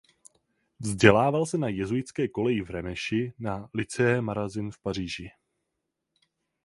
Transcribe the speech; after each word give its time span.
Vzdělával 0.79 1.45
se 1.45 1.57
na 1.57 1.67
jezuitské 1.67 2.27
koleji 2.27 2.61
v 2.61 2.69
Remeši 2.69 3.15
a 3.15 3.33
na 3.39 3.69
Lycée 3.73 4.21
Mazarin 4.21 4.71
v 4.71 4.79
Paříži. 4.79 5.31